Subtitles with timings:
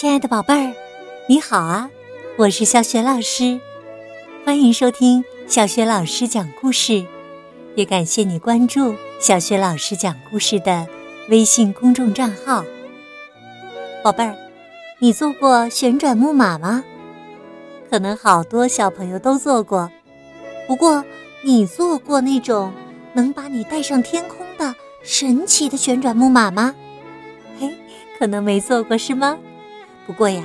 [0.00, 0.72] 亲爱的宝贝儿，
[1.26, 1.90] 你好啊！
[2.36, 3.58] 我是小雪老师，
[4.46, 7.04] 欢迎收听小雪老师讲故事，
[7.74, 10.86] 也感谢你关注小雪老师讲故事的
[11.30, 12.64] 微信公众账号。
[14.04, 14.36] 宝贝儿，
[15.00, 16.84] 你坐过旋转木马吗？
[17.90, 19.90] 可能好多小朋友都坐过，
[20.68, 21.04] 不过
[21.42, 22.72] 你坐过那种
[23.14, 24.72] 能把你带上天空的
[25.02, 26.72] 神奇的旋转木马吗？
[27.58, 27.68] 嘿，
[28.16, 29.36] 可能没坐过是吗？
[30.08, 30.42] 不过呀，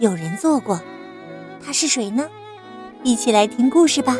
[0.00, 0.80] 有人做过，
[1.62, 2.26] 他是谁呢？
[3.02, 4.16] 一起来听故事吧。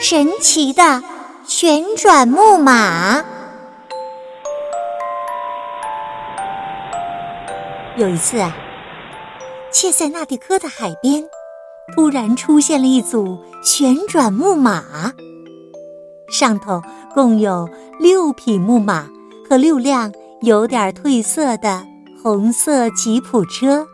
[0.00, 1.02] 神奇的
[1.44, 3.24] 旋转木马。
[7.96, 8.56] 有一次啊，
[9.72, 11.28] 切塞纳蒂科的海边
[11.96, 15.12] 突然出现了一组旋转木马，
[16.30, 16.80] 上头
[17.12, 19.08] 共有六匹木马
[19.48, 20.12] 和六辆。
[20.42, 21.86] 有点褪色的
[22.22, 23.86] 红色吉普车，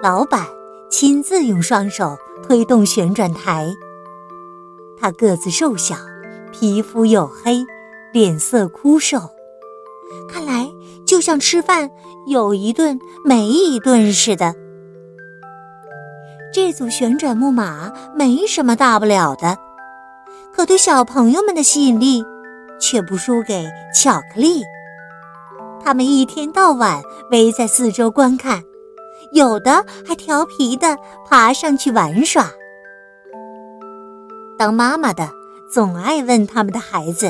[0.00, 0.46] 老板
[0.88, 3.66] 亲自用双手推动旋转台。
[4.96, 5.96] 他个子瘦小，
[6.52, 7.66] 皮肤黝黑，
[8.12, 9.18] 脸色枯瘦，
[10.30, 10.70] 看来
[11.04, 11.90] 就像吃饭
[12.28, 14.54] 有一顿没一顿似的。
[16.52, 19.58] 这组旋转木马没什么大不了的，
[20.52, 22.22] 可对小朋友们的吸引力。
[22.80, 24.62] 却不输给巧克力。
[25.82, 28.62] 他们一天到晚围在四周观看，
[29.32, 30.96] 有的还调皮的
[31.28, 32.50] 爬上去玩耍。
[34.56, 35.28] 当妈妈的
[35.70, 37.26] 总爱问他们的孩子：“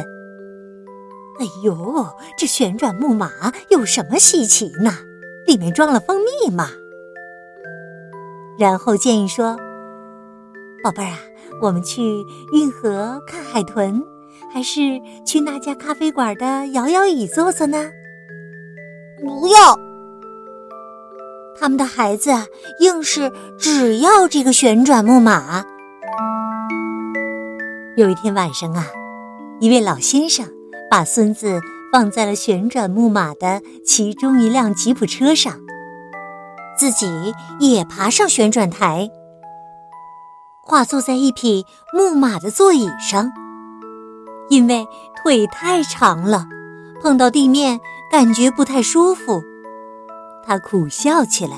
[1.40, 2.06] 哎呦，
[2.38, 3.30] 这旋转木马
[3.70, 4.92] 有什么稀奇呢？
[5.46, 6.68] 里面装了蜂蜜吗？”
[8.56, 9.56] 然后建议说
[10.84, 11.18] ：“宝贝儿啊，
[11.60, 14.00] 我们去运河看海豚。”
[14.54, 17.90] 还是去那家咖啡馆的摇摇椅坐坐呢？
[19.20, 19.76] 不要！
[21.58, 22.30] 他们的孩子
[22.78, 25.64] 硬是只要这个旋转木马。
[27.96, 28.86] 有一天晚上啊，
[29.58, 30.46] 一位老先生
[30.88, 31.60] 把孙子
[31.92, 35.58] 放在了旋转木马的其中一辆吉普车上，
[36.78, 39.10] 自己也爬上旋转台，
[40.64, 43.32] 跨坐在一匹木马的座椅上。
[44.48, 44.86] 因为
[45.22, 46.46] 腿太长了，
[47.02, 49.42] 碰到地面感觉不太舒服，
[50.46, 51.56] 他苦笑起来。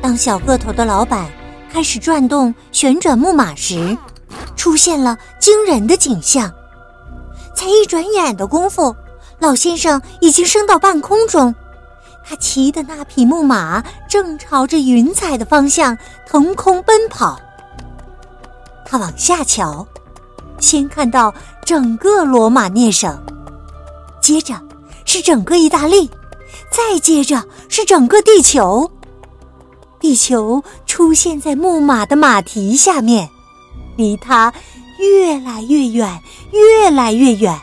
[0.00, 1.30] 当小个头的老板
[1.72, 3.96] 开始转动旋转木马时，
[4.56, 6.52] 出现了惊人的景象。
[7.54, 8.96] 才一转眼的功夫，
[9.38, 11.54] 老先生已经升到半空中，
[12.24, 17.38] 他骑的那匹木马正朝着云彩的方向腾空奔跑。
[18.84, 19.86] 他往下瞧。
[20.62, 21.34] 先看到
[21.66, 23.20] 整个罗马涅省，
[24.20, 24.54] 接着
[25.04, 26.08] 是整个意大利，
[26.70, 28.88] 再接着是整个地球。
[30.00, 33.28] 地球出现在木马的马蹄下面，
[33.96, 34.54] 离它
[34.98, 37.60] 越来越远，越来越远。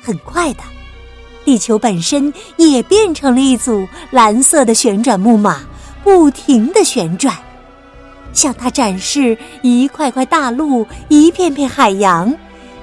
[0.00, 0.62] 很快的，
[1.44, 5.60] 地球本身也变成了一组蓝色的旋转木马，
[6.04, 7.36] 不停的旋转。
[8.32, 12.34] 向他展示一块块大陆，一片片海洋，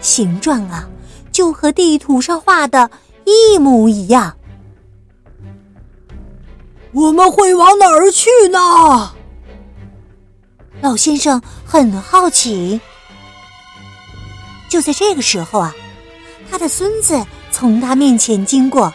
[0.01, 0.87] 形状啊，
[1.31, 2.89] 就和地图上画的
[3.25, 4.35] 一模一样。
[6.91, 9.13] 我们会往哪儿去呢？
[10.81, 12.79] 老先生很好奇。
[14.69, 15.75] 就在这个时候啊，
[16.49, 18.93] 他的孙子从他面前经过。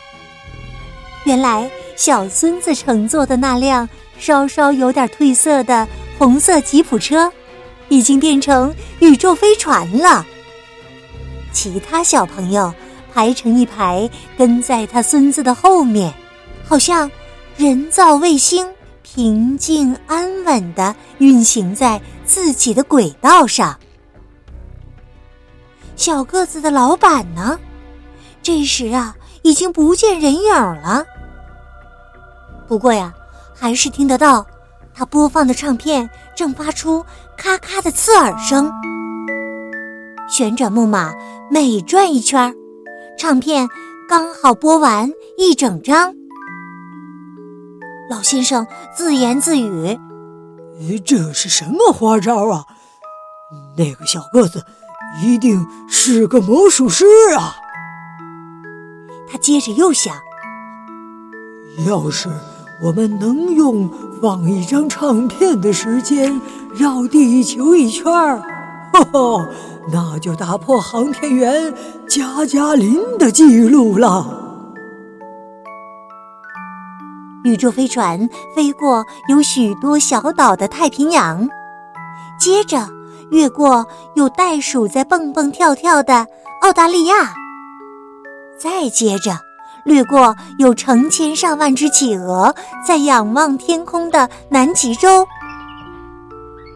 [1.25, 3.89] 原来，小孙子乘坐的那辆
[4.19, 5.87] 稍稍有点褪色的。
[6.19, 7.33] 红色吉普车
[7.89, 10.25] 已经变成宇宙飞船了。
[11.53, 12.73] 其他小朋友
[13.13, 16.13] 排成一排，跟在他孙子的后面，
[16.65, 17.11] 好像
[17.57, 18.69] 人造卫星
[19.03, 23.79] 平静安稳的运行在自己的轨道上。
[25.95, 27.59] 小个子的老板呢？
[28.43, 31.05] 这时啊，已经不见人影了。
[32.67, 33.15] 不过呀，
[33.55, 34.45] 还是听得到。
[34.97, 37.05] 他播放的唱片正发出
[37.37, 38.71] 咔咔的刺耳声。
[40.31, 41.13] 旋转木马
[41.51, 42.55] 每转一圈，
[43.19, 43.69] 唱片
[44.09, 46.15] 刚好播完一整张。
[48.09, 49.99] 老先生自言自语
[51.05, 52.65] ：“这是什么花招啊？
[53.77, 54.65] 那个小个子
[55.25, 57.05] 一定是个魔术师
[57.37, 57.57] 啊！”
[59.29, 60.15] 他接着又想
[61.87, 62.31] ：“要是……”
[62.83, 63.89] 我们能用
[64.21, 66.41] 放一张唱片的时间
[66.75, 68.41] 绕地球一圈儿，
[68.93, 69.49] 哈哈，
[69.93, 71.73] 那就打破航天员
[72.09, 74.41] 加加林的记录了。
[77.45, 81.49] 宇宙飞船飞过有许多小岛的太平洋，
[82.39, 82.89] 接着
[83.31, 86.27] 越过有袋鼠在蹦蹦跳跳的
[86.63, 87.35] 澳大利亚，
[88.59, 89.39] 再接着
[89.85, 92.55] 掠过有成千上万只企鹅
[92.87, 95.27] 在仰望天空的南极洲。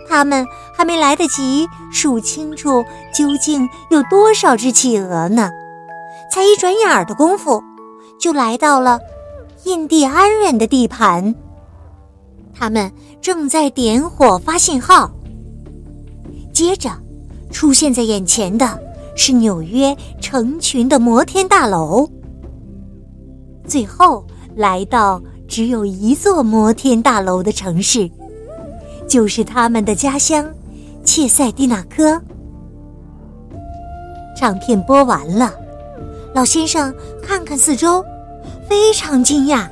[0.08, 2.84] 他们还没来得及数清楚
[3.14, 5.50] 究竟有多少只企鹅呢，
[6.32, 7.62] 才一转眼的功夫，
[8.18, 8.98] 就来到了。
[9.64, 11.34] 印第安人的地盘，
[12.54, 12.90] 他们
[13.20, 15.10] 正在点火发信号。
[16.54, 16.90] 接着，
[17.50, 18.78] 出现在眼前的
[19.16, 22.08] 是纽约成群的摩天大楼。
[23.68, 24.24] 最后，
[24.56, 28.10] 来到只有一座摩天大楼的城市，
[29.06, 30.48] 就是他们的家乡
[31.04, 32.20] 切塞蒂纳科。
[34.36, 35.52] 唱片播完了，
[36.34, 38.04] 老先生看看四周。
[38.68, 39.66] 非常惊讶，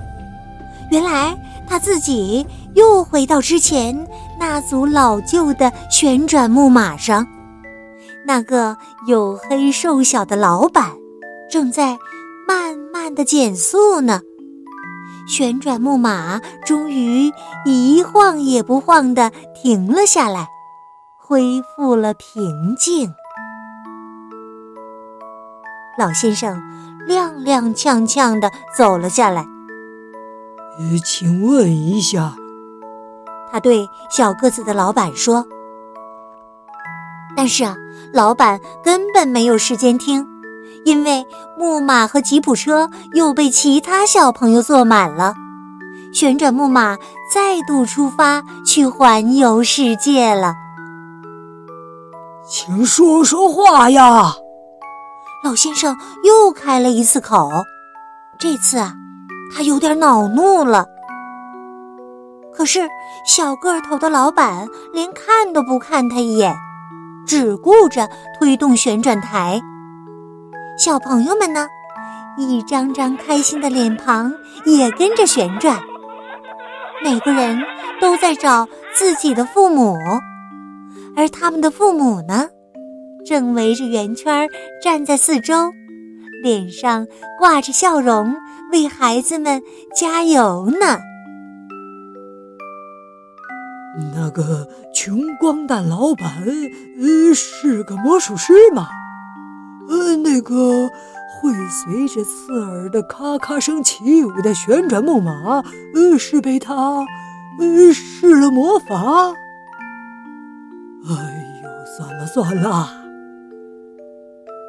[0.91, 1.37] 原来
[1.69, 4.09] 他自己又回到之前
[4.41, 7.27] 那组老旧的旋转木马上。
[8.27, 8.75] 那个
[9.07, 10.91] 黝黑瘦小的老板
[11.51, 11.99] 正在
[12.49, 14.21] 慢慢的减速呢。
[15.29, 17.33] 旋转木马终于
[17.65, 20.49] 一晃也不晃的停了下来，
[21.17, 23.09] 恢复了平静。
[25.97, 26.61] 老先生。
[27.07, 29.47] 踉踉跄跄的走了下来。
[31.05, 32.35] 请问一下，
[33.49, 35.47] 他对小个子的老板说。
[37.37, 37.77] 但是啊，
[38.13, 40.27] 老板根本没有时间听，
[40.87, 41.27] 因为
[41.59, 45.35] 木马和吉普车又被其他小朋友坐满了。
[46.15, 46.97] 旋转木马
[47.35, 50.55] 再度出发去环游世界了。
[52.49, 54.33] 请说说话呀！
[55.43, 57.51] 老先生又开了一次口，
[58.39, 58.95] 这次啊，
[59.53, 60.87] 他有点恼怒了。
[62.55, 62.89] 可是
[63.27, 66.55] 小个头的老板连看都不看他一眼，
[67.27, 68.09] 只顾着
[68.39, 69.61] 推动旋转台。
[70.77, 71.67] 小朋友们呢，
[72.37, 74.31] 一张张开心的脸庞
[74.67, 75.81] 也跟着旋转。
[77.03, 77.59] 每个人
[77.99, 79.97] 都在找自己的父母，
[81.17, 82.49] 而他们的父母呢？
[83.25, 84.49] 正围着圆圈
[84.83, 85.73] 站在四周，
[86.43, 87.07] 脸上
[87.39, 88.37] 挂着笑容，
[88.71, 89.63] 为孩子们
[89.95, 90.99] 加油呢。
[94.15, 96.31] 那个穷光蛋老板，
[97.01, 98.89] 呃，是个魔术师吗？
[99.89, 100.89] 呃，那个
[101.41, 105.63] 会随着刺耳的咔咔声起舞的旋转木马，
[105.95, 106.75] 呃，是被他，
[107.59, 109.35] 呃，施了魔法？
[111.09, 111.15] 哎
[111.63, 112.89] 呦，算了算了。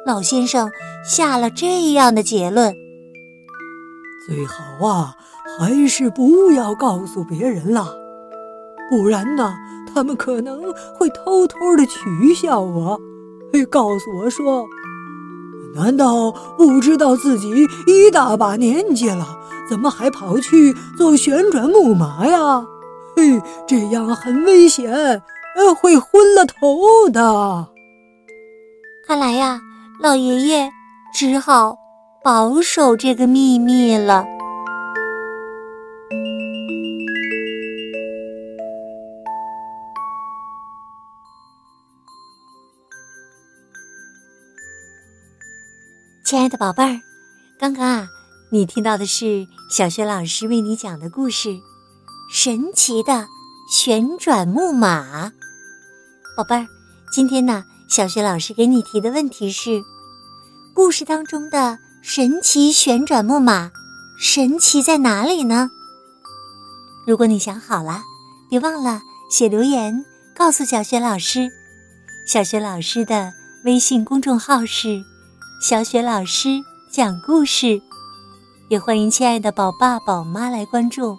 [0.06, 0.70] 老先生
[1.04, 2.72] 下了这样的结论：
[4.26, 5.16] 最好啊，
[5.58, 7.88] 还是不要告诉别人了，
[8.88, 9.54] 不然呢，
[9.92, 12.98] 他们可能会偷偷的取笑我，
[13.52, 14.64] 会告诉我说
[15.78, 17.48] ：“难道不知道自己
[17.86, 19.38] 一大把年纪了，
[19.70, 22.64] 怎么还跑去做旋转木马呀？”
[23.16, 27.68] 嘿，这样很危险，呃，会昏了头的。
[29.06, 29.60] 看来呀。
[30.00, 30.70] 老爷爷
[31.12, 31.76] 只好
[32.22, 34.24] 保守这个秘密了。
[46.28, 47.00] 亲爱的宝贝儿，
[47.58, 48.10] 刚刚啊，
[48.50, 51.48] 你听到的是小学老师为你讲的故事
[52.30, 53.26] 《神奇的
[53.72, 55.28] 旋转木马》。
[56.36, 56.66] 宝贝儿，
[57.10, 57.64] 今天呢？
[57.88, 59.82] 小学老师给你提的问题是：
[60.74, 63.70] 故事当中的神奇旋转木马，
[64.20, 65.70] 神奇在哪里呢？
[67.06, 68.02] 如果你想好了，
[68.50, 70.04] 别忘了写留言
[70.36, 71.48] 告诉小学老师。
[72.26, 73.32] 小学老师的
[73.64, 75.02] 微信公众号是
[75.60, 77.82] “小雪老师讲故事”，
[78.70, 81.18] 也欢迎亲爱的宝爸宝妈来关注，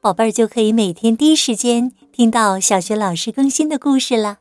[0.00, 4.38] 宝贝儿就可以每天第一时间听到小学老师更新的故事了。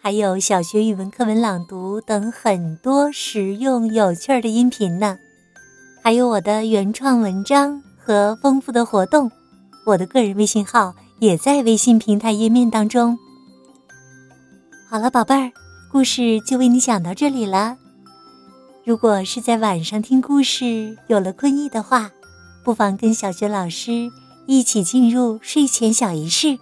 [0.00, 5.18] 还有小学语文课文朗读等很多实用有趣的音频呢，
[6.00, 9.28] 还有我的原创文章和丰富的活动，
[9.84, 13.18] 我的个人微信号也在微信平台页面当中。
[14.88, 15.50] 好了，宝贝儿，
[15.90, 17.78] 故事就为你讲到这里了。
[18.84, 22.10] 如果是在晚上听故事有了困意的话，
[22.64, 24.10] 不妨跟小学老师
[24.46, 26.58] 一起进入睡前小仪式。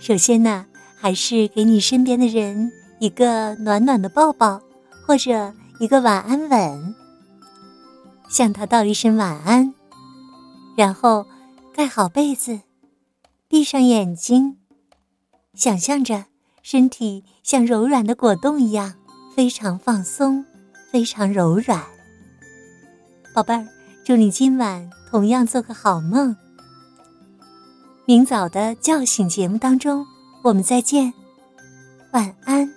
[0.00, 0.66] 首先呢。
[0.96, 4.58] 还是给你身边的人一个暖暖的抱抱，
[5.06, 6.94] 或者一个晚安吻，
[8.30, 9.74] 向他道一声晚安，
[10.78, 11.26] 然后
[11.74, 12.60] 盖好被子，
[13.48, 14.56] 闭上眼睛，
[15.52, 16.24] 想象着
[16.62, 18.94] 身体像柔软的果冻一样，
[19.34, 20.44] 非常放松，
[20.92, 21.82] 非常柔软。
[23.34, 23.66] 宝贝儿，
[24.04, 26.36] 祝你今晚同样做个好梦。
[28.06, 30.06] 明早的叫醒节目当中，
[30.42, 31.12] 我们再见，
[32.12, 32.73] 晚安。